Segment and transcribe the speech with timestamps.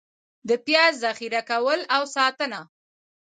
[0.47, 2.61] د پیاز ذخېره کول او ساتنه: